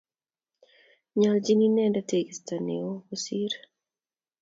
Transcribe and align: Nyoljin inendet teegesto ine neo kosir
Nyoljin 1.19 1.63
inendet 1.67 2.07
teegesto 2.09 2.53
ine 2.57 2.65
neo 2.67 2.91
kosir 3.07 3.51